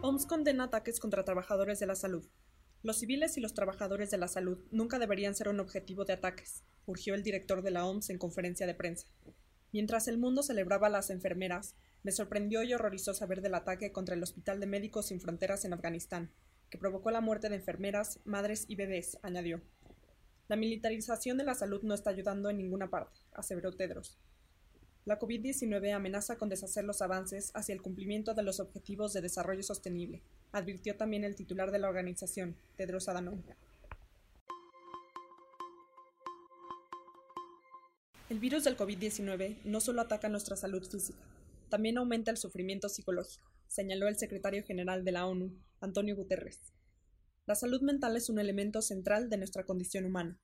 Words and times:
OMS 0.00 0.26
condena 0.26 0.64
ataques 0.64 1.00
contra 1.00 1.24
trabajadores 1.24 1.80
de 1.80 1.86
la 1.86 1.96
salud. 1.96 2.24
Los 2.84 3.00
civiles 3.00 3.36
y 3.36 3.40
los 3.40 3.52
trabajadores 3.52 4.12
de 4.12 4.18
la 4.18 4.28
salud 4.28 4.64
nunca 4.70 5.00
deberían 5.00 5.34
ser 5.34 5.48
un 5.48 5.58
objetivo 5.58 6.04
de 6.04 6.12
ataques, 6.12 6.62
urgió 6.86 7.14
el 7.14 7.24
director 7.24 7.62
de 7.62 7.72
la 7.72 7.84
OMS 7.84 8.10
en 8.10 8.18
conferencia 8.18 8.64
de 8.68 8.74
prensa. 8.74 9.08
Mientras 9.72 10.06
el 10.06 10.16
mundo 10.16 10.44
celebraba 10.44 10.86
a 10.86 10.90
las 10.90 11.10
enfermeras, 11.10 11.74
me 12.04 12.12
sorprendió 12.12 12.62
y 12.62 12.72
horrorizó 12.72 13.12
saber 13.12 13.42
del 13.42 13.56
ataque 13.56 13.90
contra 13.90 14.14
el 14.14 14.22
Hospital 14.22 14.60
de 14.60 14.66
Médicos 14.66 15.06
Sin 15.06 15.20
Fronteras 15.20 15.64
en 15.64 15.72
Afganistán, 15.72 16.30
que 16.70 16.78
provocó 16.78 17.10
la 17.10 17.20
muerte 17.20 17.48
de 17.48 17.56
enfermeras, 17.56 18.20
madres 18.24 18.66
y 18.68 18.76
bebés, 18.76 19.18
añadió. 19.22 19.62
La 20.46 20.54
militarización 20.54 21.38
de 21.38 21.44
la 21.44 21.56
salud 21.56 21.82
no 21.82 21.94
está 21.94 22.10
ayudando 22.10 22.50
en 22.50 22.58
ninguna 22.58 22.88
parte, 22.88 23.18
aseveró 23.32 23.72
Tedros. 23.72 24.16
La 25.04 25.18
COVID-19 25.18 25.92
amenaza 25.92 26.36
con 26.36 26.48
deshacer 26.48 26.84
los 26.84 27.00
avances 27.00 27.50
hacia 27.54 27.74
el 27.74 27.82
cumplimiento 27.82 28.34
de 28.34 28.42
los 28.42 28.60
objetivos 28.60 29.12
de 29.12 29.22
desarrollo 29.22 29.62
sostenible, 29.62 30.22
advirtió 30.52 30.96
también 30.96 31.24
el 31.24 31.34
titular 31.34 31.70
de 31.70 31.78
la 31.78 31.88
organización, 31.88 32.56
Tedros 32.76 33.08
Adhanom. 33.08 33.42
El 38.28 38.38
virus 38.38 38.64
del 38.64 38.76
COVID-19 38.76 39.56
no 39.64 39.80
solo 39.80 40.02
ataca 40.02 40.28
nuestra 40.28 40.56
salud 40.56 40.86
física, 40.86 41.24
también 41.70 41.96
aumenta 41.98 42.30
el 42.30 42.36
sufrimiento 42.36 42.88
psicológico, 42.88 43.50
señaló 43.66 44.08
el 44.08 44.18
secretario 44.18 44.62
general 44.64 45.04
de 45.04 45.12
la 45.12 45.26
ONU, 45.26 45.50
Antonio 45.80 46.16
Guterres. 46.16 46.60
La 47.46 47.54
salud 47.54 47.80
mental 47.80 48.16
es 48.16 48.28
un 48.28 48.38
elemento 48.38 48.82
central 48.82 49.30
de 49.30 49.38
nuestra 49.38 49.64
condición 49.64 50.04
humana. 50.04 50.38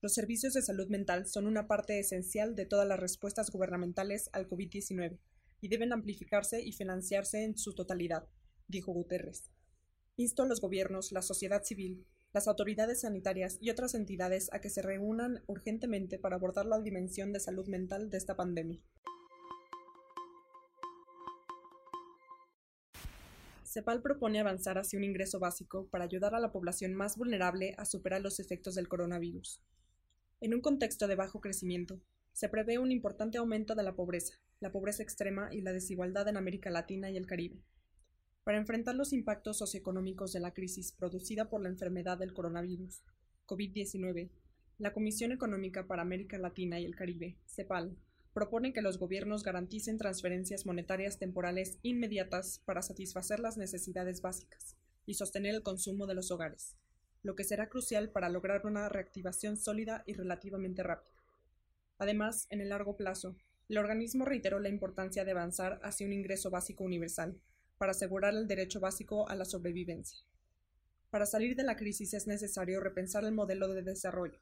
Los 0.00 0.14
servicios 0.14 0.54
de 0.54 0.62
salud 0.62 0.86
mental 0.86 1.26
son 1.26 1.48
una 1.48 1.66
parte 1.66 1.98
esencial 1.98 2.54
de 2.54 2.66
todas 2.66 2.86
las 2.86 3.00
respuestas 3.00 3.50
gubernamentales 3.50 4.30
al 4.32 4.48
COVID-19 4.48 5.18
y 5.60 5.68
deben 5.68 5.92
amplificarse 5.92 6.62
y 6.62 6.70
financiarse 6.70 7.42
en 7.42 7.58
su 7.58 7.74
totalidad, 7.74 8.28
dijo 8.68 8.92
Guterres. 8.92 9.50
Insto 10.14 10.44
a 10.44 10.46
los 10.46 10.60
gobiernos, 10.60 11.10
la 11.10 11.20
sociedad 11.20 11.64
civil, 11.64 12.06
las 12.32 12.46
autoridades 12.46 13.00
sanitarias 13.00 13.58
y 13.60 13.70
otras 13.70 13.94
entidades 13.94 14.52
a 14.52 14.60
que 14.60 14.70
se 14.70 14.82
reúnan 14.82 15.42
urgentemente 15.48 16.20
para 16.20 16.36
abordar 16.36 16.66
la 16.66 16.80
dimensión 16.80 17.32
de 17.32 17.40
salud 17.40 17.66
mental 17.66 18.08
de 18.08 18.18
esta 18.18 18.36
pandemia. 18.36 18.80
CEPAL 23.64 24.00
propone 24.00 24.38
avanzar 24.38 24.78
hacia 24.78 24.96
un 24.96 25.04
ingreso 25.04 25.40
básico 25.40 25.88
para 25.88 26.04
ayudar 26.04 26.36
a 26.36 26.40
la 26.40 26.52
población 26.52 26.94
más 26.94 27.16
vulnerable 27.16 27.74
a 27.78 27.84
superar 27.84 28.20
los 28.20 28.38
efectos 28.38 28.76
del 28.76 28.88
coronavirus. 28.88 29.60
En 30.40 30.54
un 30.54 30.60
contexto 30.60 31.08
de 31.08 31.16
bajo 31.16 31.40
crecimiento, 31.40 32.00
se 32.32 32.48
prevé 32.48 32.78
un 32.78 32.92
importante 32.92 33.38
aumento 33.38 33.74
de 33.74 33.82
la 33.82 33.96
pobreza, 33.96 34.34
la 34.60 34.70
pobreza 34.70 35.02
extrema 35.02 35.52
y 35.52 35.62
la 35.62 35.72
desigualdad 35.72 36.28
en 36.28 36.36
América 36.36 36.70
Latina 36.70 37.10
y 37.10 37.16
el 37.16 37.26
Caribe. 37.26 37.64
Para 38.44 38.58
enfrentar 38.58 38.94
los 38.94 39.12
impactos 39.12 39.58
socioeconómicos 39.58 40.32
de 40.32 40.38
la 40.38 40.54
crisis 40.54 40.92
producida 40.92 41.50
por 41.50 41.60
la 41.60 41.68
enfermedad 41.68 42.18
del 42.18 42.34
coronavirus, 42.34 43.02
COVID-19, 43.46 44.30
la 44.78 44.92
Comisión 44.92 45.32
Económica 45.32 45.88
para 45.88 46.02
América 46.02 46.38
Latina 46.38 46.78
y 46.78 46.84
el 46.84 46.94
Caribe, 46.94 47.40
CEPAL, 47.44 47.98
propone 48.32 48.72
que 48.72 48.80
los 48.80 49.00
gobiernos 49.00 49.42
garanticen 49.42 49.98
transferencias 49.98 50.66
monetarias 50.66 51.18
temporales 51.18 51.80
inmediatas 51.82 52.62
para 52.64 52.82
satisfacer 52.82 53.40
las 53.40 53.56
necesidades 53.56 54.22
básicas 54.22 54.76
y 55.04 55.14
sostener 55.14 55.56
el 55.56 55.64
consumo 55.64 56.06
de 56.06 56.14
los 56.14 56.30
hogares 56.30 56.76
lo 57.22 57.34
que 57.34 57.44
será 57.44 57.68
crucial 57.68 58.10
para 58.10 58.28
lograr 58.28 58.66
una 58.66 58.88
reactivación 58.88 59.56
sólida 59.56 60.02
y 60.06 60.14
relativamente 60.14 60.82
rápida. 60.82 61.14
Además, 61.98 62.46
en 62.50 62.60
el 62.60 62.68
largo 62.68 62.96
plazo, 62.96 63.36
el 63.68 63.78
organismo 63.78 64.24
reiteró 64.24 64.60
la 64.60 64.68
importancia 64.68 65.24
de 65.24 65.32
avanzar 65.32 65.80
hacia 65.82 66.06
un 66.06 66.12
ingreso 66.12 66.50
básico 66.50 66.84
universal, 66.84 67.40
para 67.78 67.92
asegurar 67.92 68.34
el 68.34 68.48
derecho 68.48 68.80
básico 68.80 69.28
a 69.28 69.36
la 69.36 69.44
sobrevivencia. 69.44 70.18
Para 71.10 71.26
salir 71.26 71.56
de 71.56 71.62
la 71.62 71.76
crisis 71.76 72.12
es 72.12 72.26
necesario 72.26 72.80
repensar 72.80 73.24
el 73.24 73.32
modelo 73.32 73.68
de 73.68 73.82
desarrollo 73.82 74.40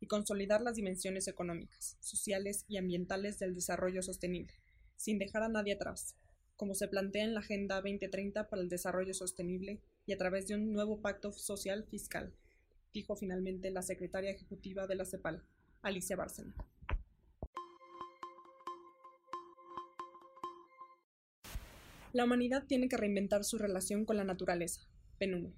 y 0.00 0.06
consolidar 0.06 0.60
las 0.60 0.76
dimensiones 0.76 1.26
económicas, 1.26 1.96
sociales 2.00 2.64
y 2.68 2.76
ambientales 2.76 3.38
del 3.38 3.54
desarrollo 3.54 4.02
sostenible, 4.02 4.54
sin 4.96 5.18
dejar 5.18 5.42
a 5.42 5.48
nadie 5.48 5.74
atrás, 5.74 6.14
como 6.56 6.74
se 6.74 6.88
plantea 6.88 7.24
en 7.24 7.34
la 7.34 7.40
Agenda 7.40 7.76
2030 7.76 8.48
para 8.48 8.62
el 8.62 8.68
Desarrollo 8.68 9.12
Sostenible 9.12 9.80
y 10.06 10.12
a 10.12 10.18
través 10.18 10.46
de 10.48 10.54
un 10.54 10.72
nuevo 10.72 11.00
pacto 11.00 11.32
social 11.32 11.84
fiscal, 11.84 12.34
dijo 12.92 13.16
finalmente 13.16 13.70
la 13.70 13.82
secretaria 13.82 14.30
ejecutiva 14.30 14.86
de 14.86 14.94
la 14.94 15.04
CEPAL, 15.04 15.42
Alicia 15.82 16.16
Bárcena. 16.16 16.54
La 22.12 22.24
humanidad 22.24 22.64
tiene 22.68 22.88
que 22.88 22.96
reinventar 22.96 23.42
su 23.42 23.58
relación 23.58 24.04
con 24.04 24.16
la 24.16 24.24
naturaleza. 24.24 24.82
PNUD. 25.18 25.52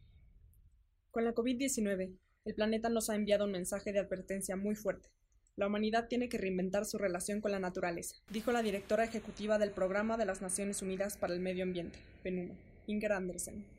Con 1.11 1.25
la 1.25 1.35
COVID-19, 1.35 2.17
el 2.45 2.55
planeta 2.55 2.89
nos 2.89 3.11
ha 3.11 3.15
enviado 3.15 3.45
un 3.45 3.53
mensaje 3.53 3.93
de 3.93 3.99
advertencia 3.99 4.57
muy 4.57 4.75
fuerte. 4.75 5.11
La 5.57 5.67
humanidad 5.67 6.09
tiene 6.09 6.29
que 6.29 6.39
reinventar 6.39 6.87
su 6.87 6.97
relación 6.97 7.41
con 7.41 7.51
la 7.51 7.59
naturaleza, 7.59 8.17
dijo 8.31 8.53
la 8.53 8.63
directora 8.63 9.05
ejecutiva 9.05 9.59
del 9.59 9.71
Programa 9.71 10.17
de 10.17 10.27
las 10.27 10.43
Naciones 10.43 10.81
Unidas 10.83 11.17
para 11.17 11.35
el 11.35 11.41
Medio 11.41 11.65
Ambiente, 11.65 11.99
PNUD, 12.23 12.53
Inger 12.87 13.13
Andersen. 13.13 13.76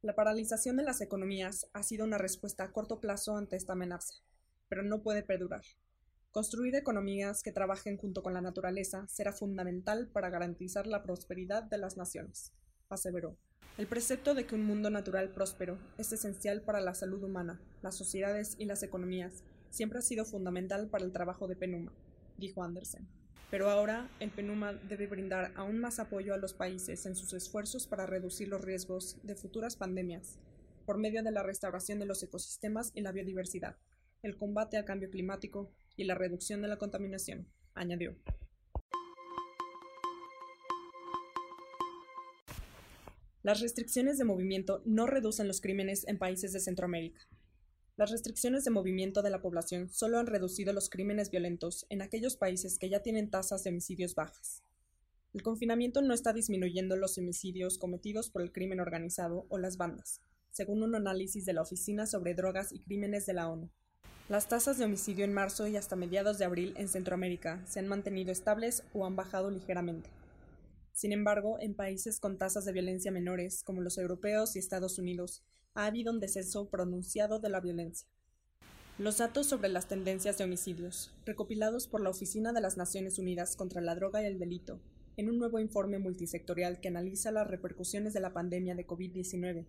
La 0.00 0.14
paralización 0.14 0.76
de 0.76 0.84
las 0.84 1.00
economías 1.00 1.68
ha 1.72 1.82
sido 1.82 2.04
una 2.04 2.18
respuesta 2.18 2.62
a 2.62 2.70
corto 2.70 3.00
plazo 3.00 3.36
ante 3.36 3.56
esta 3.56 3.72
amenaza, 3.72 4.14
pero 4.68 4.84
no 4.84 5.02
puede 5.02 5.24
perdurar. 5.24 5.62
Construir 6.30 6.76
economías 6.76 7.42
que 7.42 7.50
trabajen 7.50 7.96
junto 7.96 8.22
con 8.22 8.32
la 8.32 8.40
naturaleza 8.40 9.08
será 9.08 9.32
fundamental 9.32 10.06
para 10.06 10.30
garantizar 10.30 10.86
la 10.86 11.02
prosperidad 11.02 11.64
de 11.64 11.78
las 11.78 11.96
naciones, 11.96 12.52
aseveró. 12.88 13.36
El 13.76 13.88
precepto 13.88 14.34
de 14.34 14.46
que 14.46 14.54
un 14.54 14.64
mundo 14.64 14.88
natural 14.88 15.32
próspero 15.32 15.78
es 15.98 16.12
esencial 16.12 16.62
para 16.62 16.80
la 16.80 16.94
salud 16.94 17.24
humana, 17.24 17.60
las 17.82 17.96
sociedades 17.96 18.54
y 18.56 18.66
las 18.66 18.84
economías 18.84 19.42
siempre 19.70 19.98
ha 19.98 20.02
sido 20.02 20.24
fundamental 20.24 20.88
para 20.88 21.04
el 21.04 21.12
trabajo 21.12 21.48
de 21.48 21.56
Penuma, 21.56 21.92
dijo 22.36 22.62
Andersen. 22.62 23.08
Pero 23.50 23.70
ahora 23.70 24.10
el 24.20 24.30
PNUMA 24.30 24.74
debe 24.74 25.06
brindar 25.06 25.52
aún 25.56 25.78
más 25.78 25.98
apoyo 25.98 26.34
a 26.34 26.36
los 26.36 26.52
países 26.52 27.06
en 27.06 27.16
sus 27.16 27.32
esfuerzos 27.32 27.86
para 27.86 28.04
reducir 28.04 28.48
los 28.48 28.60
riesgos 28.60 29.16
de 29.22 29.36
futuras 29.36 29.76
pandemias, 29.76 30.38
por 30.84 30.98
medio 30.98 31.22
de 31.22 31.30
la 31.30 31.42
restauración 31.42 31.98
de 31.98 32.06
los 32.06 32.22
ecosistemas 32.22 32.92
y 32.94 33.00
la 33.00 33.12
biodiversidad, 33.12 33.76
el 34.22 34.36
combate 34.36 34.76
al 34.76 34.84
cambio 34.84 35.10
climático 35.10 35.72
y 35.96 36.04
la 36.04 36.14
reducción 36.14 36.60
de 36.60 36.68
la 36.68 36.76
contaminación, 36.76 37.48
añadió. 37.74 38.16
Las 43.42 43.60
restricciones 43.60 44.18
de 44.18 44.24
movimiento 44.24 44.82
no 44.84 45.06
reducen 45.06 45.48
los 45.48 45.62
crímenes 45.62 46.06
en 46.06 46.18
países 46.18 46.52
de 46.52 46.60
Centroamérica. 46.60 47.20
Las 47.98 48.12
restricciones 48.12 48.62
de 48.62 48.70
movimiento 48.70 49.22
de 49.22 49.30
la 49.30 49.42
población 49.42 49.90
solo 49.90 50.20
han 50.20 50.28
reducido 50.28 50.72
los 50.72 50.88
crímenes 50.88 51.32
violentos 51.32 51.84
en 51.90 52.00
aquellos 52.00 52.36
países 52.36 52.78
que 52.78 52.88
ya 52.88 53.00
tienen 53.00 53.28
tasas 53.28 53.64
de 53.64 53.70
homicidios 53.70 54.14
bajas. 54.14 54.62
El 55.34 55.42
confinamiento 55.42 56.00
no 56.00 56.14
está 56.14 56.32
disminuyendo 56.32 56.94
los 56.94 57.18
homicidios 57.18 57.76
cometidos 57.76 58.30
por 58.30 58.42
el 58.42 58.52
crimen 58.52 58.78
organizado 58.78 59.46
o 59.48 59.58
las 59.58 59.78
bandas, 59.78 60.20
según 60.52 60.84
un 60.84 60.94
análisis 60.94 61.44
de 61.44 61.54
la 61.54 61.62
Oficina 61.62 62.06
sobre 62.06 62.34
Drogas 62.34 62.70
y 62.70 62.78
Crímenes 62.78 63.26
de 63.26 63.32
la 63.32 63.48
ONU. 63.48 63.68
Las 64.28 64.48
tasas 64.48 64.78
de 64.78 64.84
homicidio 64.84 65.24
en 65.24 65.34
marzo 65.34 65.66
y 65.66 65.76
hasta 65.76 65.96
mediados 65.96 66.38
de 66.38 66.44
abril 66.44 66.74
en 66.76 66.86
Centroamérica 66.86 67.66
se 67.66 67.80
han 67.80 67.88
mantenido 67.88 68.30
estables 68.30 68.84
o 68.92 69.06
han 69.06 69.16
bajado 69.16 69.50
ligeramente. 69.50 70.08
Sin 70.98 71.12
embargo, 71.12 71.58
en 71.60 71.74
países 71.74 72.18
con 72.18 72.38
tasas 72.38 72.64
de 72.64 72.72
violencia 72.72 73.12
menores, 73.12 73.62
como 73.62 73.82
los 73.82 73.98
europeos 73.98 74.56
y 74.56 74.58
Estados 74.58 74.98
Unidos, 74.98 75.44
ha 75.74 75.86
habido 75.86 76.12
un 76.12 76.18
descenso 76.18 76.68
pronunciado 76.70 77.38
de 77.38 77.48
la 77.48 77.60
violencia. 77.60 78.08
Los 78.98 79.18
datos 79.18 79.46
sobre 79.46 79.68
las 79.68 79.86
tendencias 79.86 80.36
de 80.36 80.42
homicidios, 80.42 81.14
recopilados 81.24 81.86
por 81.86 82.00
la 82.00 82.10
Oficina 82.10 82.52
de 82.52 82.60
las 82.60 82.76
Naciones 82.76 83.20
Unidas 83.20 83.54
contra 83.54 83.80
la 83.80 83.94
Droga 83.94 84.24
y 84.24 84.26
el 84.26 84.40
Delito, 84.40 84.80
en 85.16 85.30
un 85.30 85.38
nuevo 85.38 85.60
informe 85.60 86.00
multisectorial 86.00 86.80
que 86.80 86.88
analiza 86.88 87.30
las 87.30 87.46
repercusiones 87.46 88.12
de 88.12 88.18
la 88.18 88.32
pandemia 88.32 88.74
de 88.74 88.84
COVID-19, 88.84 89.66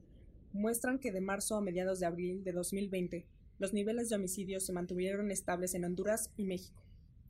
muestran 0.51 0.97
que 0.97 1.11
de 1.11 1.21
marzo 1.21 1.57
a 1.57 1.61
mediados 1.61 1.99
de 1.99 2.07
abril 2.07 2.43
de 2.43 2.53
2020, 2.53 3.27
los 3.59 3.71
niveles 3.71 4.09
de 4.09 4.15
homicidios 4.15 4.65
se 4.65 4.73
mantuvieron 4.73 5.29
estables 5.29 5.75
en 5.75 5.85
Honduras 5.85 6.31
y 6.37 6.45
México, 6.45 6.81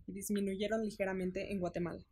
y 0.07 0.13
disminuyeron 0.13 0.85
ligeramente 0.85 1.51
en 1.51 1.59
Guatemala. 1.59 2.05